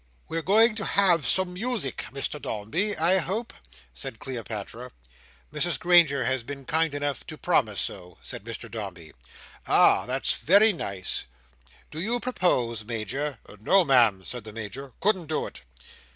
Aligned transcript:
"We 0.29 0.35
are 0.39 0.41
going 0.41 0.73
to 0.73 0.83
have 0.83 1.27
some 1.27 1.53
music, 1.53 2.05
Mr 2.11 2.41
Dombey, 2.41 2.97
I 2.97 3.19
hope?" 3.19 3.53
said 3.93 4.17
Cleopatra. 4.17 4.91
"Mrs 5.53 5.77
Granger 5.79 6.25
has 6.25 6.41
been 6.41 6.65
kind 6.65 6.95
enough 6.95 7.23
to 7.27 7.37
promise 7.37 7.79
so," 7.79 8.17
said 8.23 8.43
Mr 8.43 8.67
Dombey. 8.71 9.11
"Ah! 9.67 10.07
That's 10.07 10.33
very 10.33 10.73
nice. 10.73 11.25
Do 11.91 12.01
you 12.01 12.19
propose, 12.19 12.83
Major?" 12.83 13.37
"No, 13.59 13.83
Ma'am," 13.85 14.23
said 14.25 14.43
the 14.43 14.51
Major. 14.51 14.93
"Couldn't 15.01 15.27
do 15.27 15.45
it." 15.45 15.61